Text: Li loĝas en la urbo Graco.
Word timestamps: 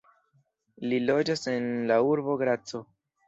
Li 0.93 0.99
loĝas 1.09 1.43
en 1.53 1.69
la 1.91 1.99
urbo 2.13 2.39
Graco. 2.43 2.85